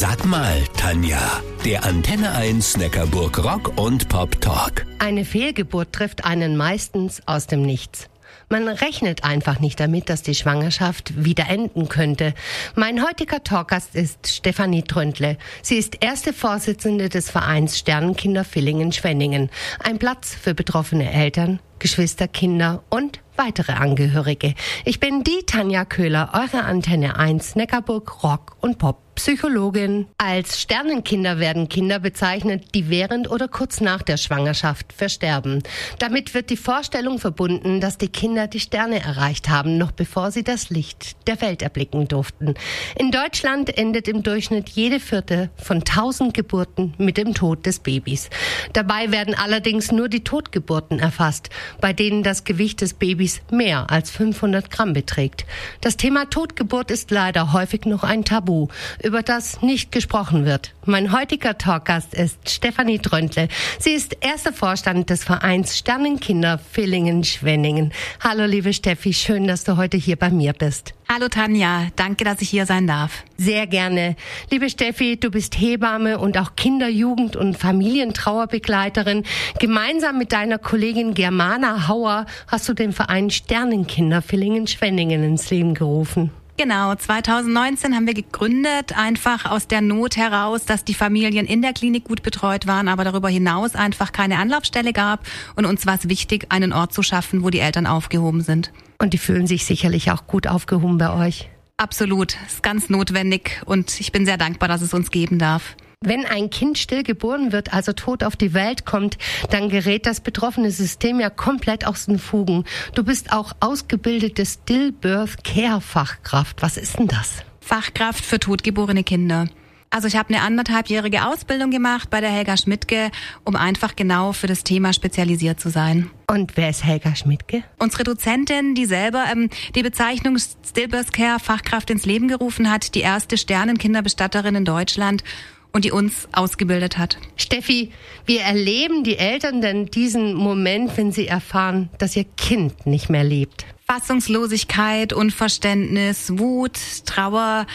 [0.00, 4.86] Sag mal, Tanja, der Antenne 1 Neckarburg Rock und Pop Talk.
[4.98, 8.08] Eine Fehlgeburt trifft einen meistens aus dem Nichts.
[8.48, 12.32] Man rechnet einfach nicht damit, dass die Schwangerschaft wieder enden könnte.
[12.76, 15.36] Mein heutiger Talkgast ist Stefanie Tröndle.
[15.60, 19.50] Sie ist erste Vorsitzende des Vereins Sternenkinder Villingen-Schwenningen.
[19.84, 24.54] Ein Platz für betroffene Eltern, Geschwister, Kinder und weitere Angehörige.
[24.86, 30.06] Ich bin die Tanja Köhler, eure Antenne 1 Neckarburg Rock und Pop Psychologin.
[30.16, 35.62] Als Sternenkinder werden Kinder bezeichnet, die während oder kurz nach der Schwangerschaft versterben.
[35.98, 40.42] Damit wird die Vorstellung verbunden, dass die Kinder die Sterne erreicht haben, noch bevor sie
[40.42, 42.54] das Licht der Welt erblicken durften.
[42.98, 48.30] In Deutschland endet im Durchschnitt jede vierte von 1000 Geburten mit dem Tod des Babys.
[48.72, 54.10] Dabei werden allerdings nur die Totgeburten erfasst, bei denen das Gewicht des Babys mehr als
[54.10, 55.44] 500 Gramm beträgt.
[55.82, 58.68] Das Thema Totgeburt ist leider häufig noch ein Tabu
[59.10, 60.72] über das nicht gesprochen wird.
[60.86, 63.48] Mein heutiger Talkgast ist Stefanie Tröntle.
[63.80, 67.92] Sie ist erster Vorstand des Vereins Sternenkinder Villingen-Schwenningen.
[68.20, 70.94] Hallo, liebe Steffi, schön, dass du heute hier bei mir bist.
[71.08, 73.24] Hallo Tanja, danke, dass ich hier sein darf.
[73.36, 74.14] Sehr gerne.
[74.48, 79.24] Liebe Steffi, du bist Hebamme und auch Kinder-, Jugend- und Familientrauerbegleiterin.
[79.58, 86.30] Gemeinsam mit deiner Kollegin Germana Hauer hast du den Verein Sternenkinder Villingen-Schwenningen ins Leben gerufen.
[86.60, 91.72] Genau, 2019 haben wir gegründet, einfach aus der Not heraus, dass die Familien in der
[91.72, 95.24] Klinik gut betreut waren, aber darüber hinaus einfach keine Anlaufstelle gab.
[95.56, 98.72] Und uns war es wichtig, einen Ort zu schaffen, wo die Eltern aufgehoben sind.
[98.98, 101.48] Und die fühlen sich sicherlich auch gut aufgehoben bei euch.
[101.78, 105.76] Absolut, ist ganz notwendig und ich bin sehr dankbar, dass es uns geben darf.
[106.02, 109.18] Wenn ein Kind stillgeboren wird, also tot auf die Welt kommt,
[109.50, 112.64] dann gerät das betroffene System ja komplett aus den Fugen.
[112.94, 116.62] Du bist auch ausgebildete Stillbirth Care Fachkraft.
[116.62, 117.44] Was ist denn das?
[117.60, 119.48] Fachkraft für totgeborene Kinder.
[119.90, 123.10] Also ich habe eine anderthalbjährige Ausbildung gemacht bei der Helga Schmidtke,
[123.44, 126.10] um einfach genau für das Thema spezialisiert zu sein.
[126.26, 127.62] Und wer ist Helga Schmidtke?
[127.78, 133.00] Unsere Dozentin, die selber ähm, die Bezeichnung Stillbirth Care Fachkraft ins Leben gerufen hat, die
[133.00, 135.24] erste Sternenkinderbestatterin in Deutschland
[135.72, 137.18] und die uns ausgebildet hat.
[137.36, 137.90] Steffi,
[138.26, 143.24] wie erleben die Eltern denn diesen Moment, wenn sie erfahren, dass ihr Kind nicht mehr
[143.24, 143.66] lebt?
[143.86, 147.66] Fassungslosigkeit, Unverständnis, Wut, Trauer.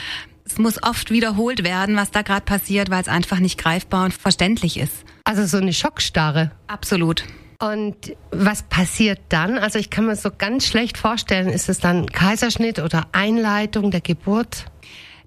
[0.45, 4.13] Es muss oft wiederholt werden, was da gerade passiert, weil es einfach nicht greifbar und
[4.13, 5.03] verständlich ist.
[5.23, 6.51] Also so eine Schockstarre.
[6.67, 7.25] Absolut.
[7.59, 7.95] Und
[8.31, 9.57] was passiert dann?
[9.57, 14.01] Also ich kann mir so ganz schlecht vorstellen, ist es dann Kaiserschnitt oder Einleitung der
[14.01, 14.66] Geburt?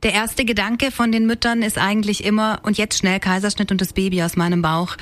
[0.02, 3.92] Der erste Gedanke von den Müttern ist eigentlich immer, und jetzt schnell Kaiserschnitt und das
[3.92, 4.96] Baby aus meinem Bauch.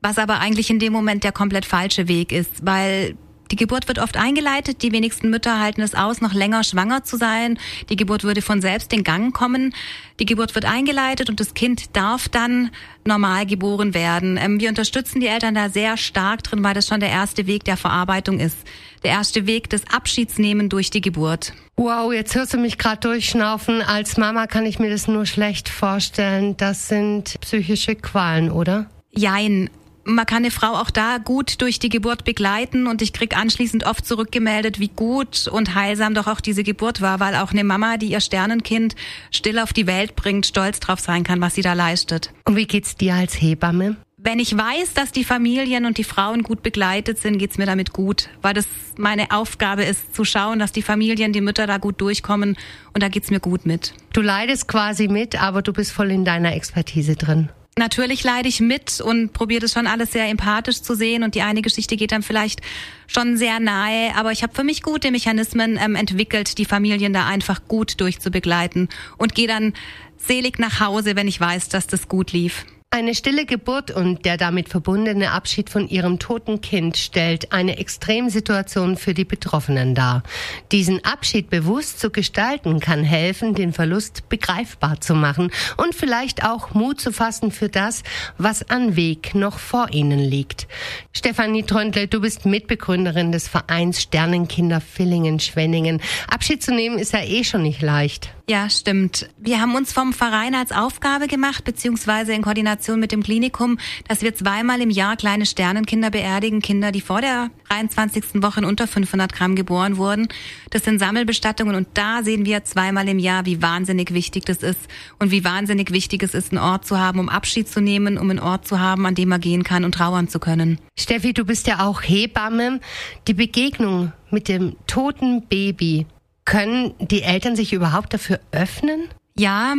[0.00, 3.16] Was aber eigentlich in dem Moment der komplett falsche Weg ist, weil
[3.50, 4.82] die Geburt wird oft eingeleitet.
[4.82, 7.58] Die wenigsten Mütter halten es aus, noch länger schwanger zu sein.
[7.88, 9.74] Die Geburt würde von selbst in Gang kommen.
[10.20, 12.70] Die Geburt wird eingeleitet und das Kind darf dann
[13.04, 14.38] normal geboren werden.
[14.40, 17.64] Ähm, wir unterstützen die Eltern da sehr stark drin, weil das schon der erste Weg
[17.64, 18.56] der Verarbeitung ist.
[19.02, 21.54] Der erste Weg des Abschiedsnehmen durch die Geburt.
[21.76, 23.80] Wow, jetzt hörst du mich gerade durchschnaufen.
[23.80, 26.56] Als Mama kann ich mir das nur schlecht vorstellen.
[26.58, 28.90] Das sind psychische Qualen, oder?
[29.10, 29.70] Jein
[30.04, 33.84] man kann eine Frau auch da gut durch die Geburt begleiten und ich krieg anschließend
[33.84, 37.96] oft zurückgemeldet, wie gut und heilsam doch auch diese Geburt war, weil auch eine Mama,
[37.96, 38.96] die ihr Sternenkind
[39.30, 42.32] still auf die Welt bringt, stolz drauf sein kann, was sie da leistet.
[42.44, 43.96] Und wie geht's dir als Hebamme?
[44.22, 47.94] Wenn ich weiß, dass die Familien und die Frauen gut begleitet sind, geht's mir damit
[47.94, 48.66] gut, weil das
[48.98, 52.58] meine Aufgabe ist, zu schauen, dass die Familien, die Mütter da gut durchkommen
[52.92, 53.94] und da geht's mir gut mit.
[54.12, 57.48] Du leidest quasi mit, aber du bist voll in deiner Expertise drin.
[57.80, 61.40] Natürlich leide ich mit und probiere das schon alles sehr empathisch zu sehen und die
[61.40, 62.60] eine Geschichte geht dann vielleicht
[63.06, 67.26] schon sehr nahe, aber ich habe für mich gute Mechanismen ähm, entwickelt, die Familien da
[67.26, 69.72] einfach gut durchzubegleiten und gehe dann
[70.18, 72.66] selig nach Hause, wenn ich weiß, dass das gut lief.
[72.92, 78.96] Eine stille Geburt und der damit verbundene Abschied von ihrem toten Kind stellt eine Extremsituation
[78.96, 80.24] für die Betroffenen dar.
[80.72, 86.74] Diesen Abschied bewusst zu gestalten kann helfen, den Verlust begreifbar zu machen und vielleicht auch
[86.74, 88.02] Mut zu fassen für das,
[88.38, 90.66] was an Weg noch vor ihnen liegt.
[91.12, 96.02] Stefanie Tröndle, du bist Mitbegründerin des Vereins Sternenkinder Villingen-Schwenningen.
[96.28, 98.34] Abschied zu nehmen ist ja eh schon nicht leicht.
[98.50, 99.30] Ja, stimmt.
[99.38, 104.22] Wir haben uns vom Verein als Aufgabe gemacht, beziehungsweise in Koordination mit dem Klinikum, dass
[104.22, 108.42] wir zweimal im Jahr kleine Sternenkinder beerdigen, Kinder, die vor der 23.
[108.42, 110.26] Woche in unter 500 Gramm geboren wurden.
[110.70, 114.80] Das sind Sammelbestattungen und da sehen wir zweimal im Jahr, wie wahnsinnig wichtig das ist
[115.20, 118.30] und wie wahnsinnig wichtig es ist, einen Ort zu haben, um Abschied zu nehmen, um
[118.30, 120.80] einen Ort zu haben, an dem man gehen kann und trauern zu können.
[120.98, 122.80] Steffi, du bist ja auch Hebamme.
[123.28, 126.06] Die Begegnung mit dem toten Baby
[126.50, 129.08] können die Eltern sich überhaupt dafür öffnen?
[129.38, 129.74] Ja,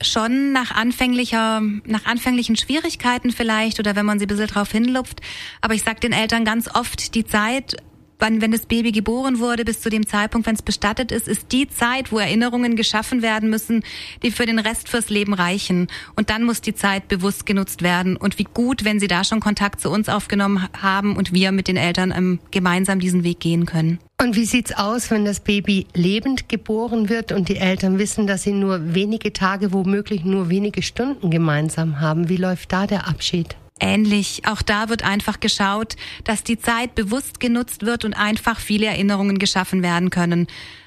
[0.00, 5.20] schon nach anfänglicher, nach anfänglichen Schwierigkeiten vielleicht oder wenn man sie ein bisschen drauf hinlupft.
[5.60, 7.76] Aber ich sage den Eltern ganz oft, die Zeit
[8.18, 11.52] wann, wenn das Baby geboren wurde, bis zu dem Zeitpunkt, wenn es bestattet ist, ist
[11.52, 13.82] die Zeit, wo Erinnerungen geschaffen werden müssen,
[14.22, 15.88] die für den Rest fürs Leben reichen.
[16.16, 18.16] Und dann muss die Zeit bewusst genutzt werden.
[18.16, 21.68] Und wie gut, wenn Sie da schon Kontakt zu uns aufgenommen haben und wir mit
[21.68, 23.98] den Eltern ähm, gemeinsam diesen Weg gehen können.
[24.24, 28.42] Und wie sieht's aus, wenn das Baby lebend geboren wird und die Eltern wissen, dass
[28.42, 32.30] sie nur wenige Tage, womöglich nur wenige Stunden gemeinsam haben?
[32.30, 33.54] Wie läuft da der Abschied?
[33.80, 34.42] ähnlich.
[34.46, 39.38] Auch da wird einfach geschaut, dass die Zeit bewusst genutzt wird und einfach viele Erinnerungen
[39.38, 40.46] geschaffen werden können.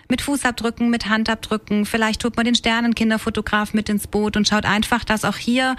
[0.09, 5.03] Mit Fußabdrücken, mit Handabdrücken, vielleicht tut man den Sternenkinderfotograf mit ins Boot und schaut einfach,
[5.03, 5.75] dass auch hier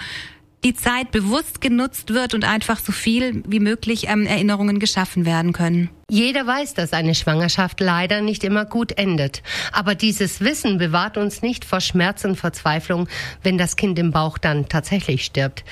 [0.64, 5.52] die Zeit bewusst genutzt wird und einfach so viel wie möglich ähm, Erinnerungen geschaffen werden
[5.52, 5.90] können.
[6.10, 9.42] Jeder weiß, dass eine Schwangerschaft leider nicht immer gut endet.
[9.72, 13.08] Aber dieses Wissen bewahrt uns nicht vor Schmerz und Verzweiflung,
[13.42, 15.64] wenn das Kind im Bauch dann tatsächlich stirbt.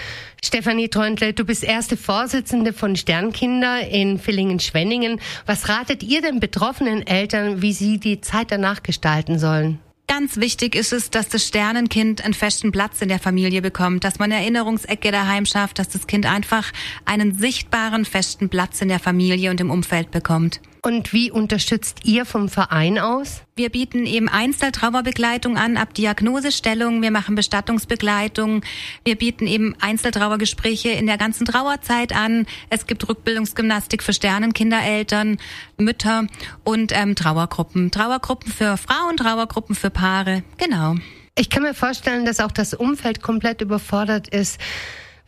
[0.45, 5.21] Stefanie Tröntle, du bist erste Vorsitzende von Sternkinder in Villingen-Schwenningen.
[5.47, 9.81] Was ratet ihr den betroffenen Eltern, wie sie die Zeit danach gestalten sollen?
[10.19, 14.19] Ganz wichtig ist es, dass das Sternenkind einen festen Platz in der Familie bekommt, dass
[14.19, 16.73] man Erinnerungsecke daheim schafft, dass das Kind einfach
[17.05, 20.63] einen sichtbaren, festen Platz in der Familie und im Umfeld bekommt.
[20.87, 23.43] Und wie unterstützt ihr vom Verein aus?
[23.57, 27.03] Wir bieten eben Einzeltrauerbegleitung an ab Diagnosestellung.
[27.03, 28.63] Wir machen Bestattungsbegleitung.
[29.05, 32.47] Wir bieten eben Einzeltrauergespräche in der ganzen Trauerzeit an.
[32.71, 35.39] Es gibt Rückbildungsgymnastik für Sternenkindereltern,
[35.77, 36.29] Mütter
[36.63, 37.91] und ähm, Trauergruppen.
[37.91, 40.45] Trauergruppen für Frauen, Trauergruppen für Paare.
[40.57, 40.95] Genau.
[41.37, 44.61] Ich kann mir vorstellen, dass auch das Umfeld komplett überfordert ist.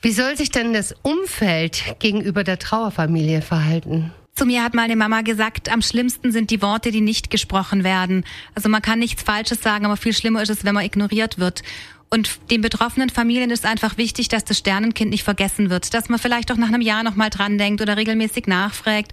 [0.02, 4.12] Wie soll sich denn das Umfeld gegenüber der Trauerfamilie verhalten?
[4.38, 7.82] Zu mir hat mal eine Mama gesagt, am schlimmsten sind die Worte, die nicht gesprochen
[7.82, 8.25] werden.
[8.55, 11.64] Also man kann nichts Falsches sagen, aber viel schlimmer ist es, wenn man ignoriert wird.
[12.08, 16.20] Und den betroffenen Familien ist einfach wichtig, dass das Sternenkind nicht vergessen wird, dass man
[16.20, 19.11] vielleicht auch nach einem Jahr nochmal dran denkt oder regelmäßig nachfragt.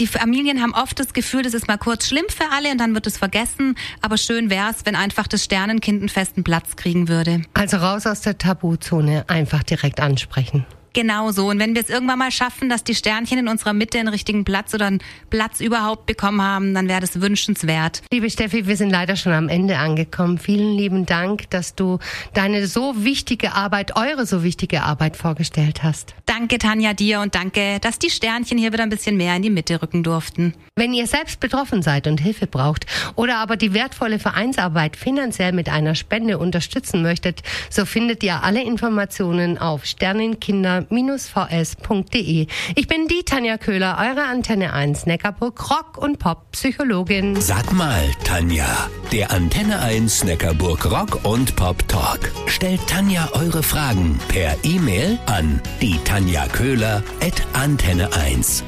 [0.00, 2.92] Die Familien haben oft das Gefühl, das ist mal kurz schlimm für alle und dann
[2.92, 3.76] wird es vergessen.
[4.02, 7.42] Aber schön wäre es, wenn einfach das Sternenkind einen festen Platz kriegen würde.
[7.54, 10.66] Also raus aus der Tabuzone, einfach direkt ansprechen.
[10.96, 11.50] Genau so.
[11.50, 14.44] Und wenn wir es irgendwann mal schaffen, dass die Sternchen in unserer Mitte einen richtigen
[14.44, 18.00] Platz oder einen Platz überhaupt bekommen haben, dann wäre das wünschenswert.
[18.10, 20.38] Liebe Steffi, wir sind leider schon am Ende angekommen.
[20.38, 21.98] Vielen lieben Dank, dass du
[22.32, 26.14] deine so wichtige Arbeit, eure so wichtige Arbeit vorgestellt hast.
[26.24, 29.50] Danke, Tanja, dir und danke, dass die Sternchen hier wieder ein bisschen mehr in die
[29.50, 30.54] Mitte rücken durften.
[30.76, 35.68] Wenn ihr selbst betroffen seid und Hilfe braucht oder aber die wertvolle Vereinsarbeit finanziell mit
[35.68, 42.46] einer Spende unterstützen möchtet, so findet ihr alle Informationen auf Sternenkinder vs.de.
[42.74, 47.40] Ich bin die Tanja Köhler, eure Antenne 1 Neckarburg Rock und Pop Psychologin.
[47.40, 48.66] Sag mal, Tanja,
[49.12, 52.32] der Antenne 1 Neckarburg Rock und Pop Talk.
[52.46, 58.64] Stellt Tanja eure Fragen per E-Mail an die Tanja Köhler at antenne 1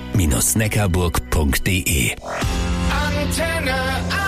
[0.57, 2.17] neckarburg.de.
[2.91, 4.28] Antenne 1